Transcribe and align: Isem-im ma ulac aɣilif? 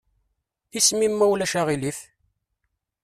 Isem-im 0.77 1.13
ma 1.15 1.25
ulac 1.31 1.53
aɣilif? 1.59 1.99